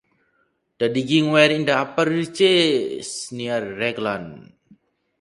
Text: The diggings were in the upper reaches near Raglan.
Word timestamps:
The 0.79 0.89
diggings 0.89 1.27
were 1.27 1.43
in 1.51 1.63
the 1.65 1.77
upper 1.77 2.05
reaches 2.05 3.31
near 3.31 3.77
Raglan. 3.77 4.51